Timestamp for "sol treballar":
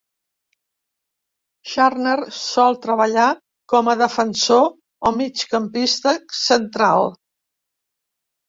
2.37-3.27